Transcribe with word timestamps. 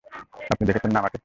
আপনি 0.51 0.63
দেখছেন 0.65 0.91
না 0.93 0.99
আমাকে? 0.99 1.17